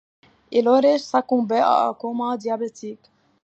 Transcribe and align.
Il 0.49 0.67
aurait 0.67 0.97
succombé 0.97 1.57
à 1.57 1.85
un 1.89 1.93
coma 1.93 2.35
diabétique. 2.35 3.11